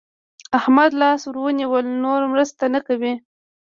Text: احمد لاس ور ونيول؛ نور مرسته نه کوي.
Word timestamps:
احمد 0.59 0.91
لاس 1.01 1.21
ور 1.27 1.37
ونيول؛ 1.43 1.85
نور 2.03 2.21
مرسته 2.31 2.65
نه 2.73 2.79
کوي. 2.87 3.13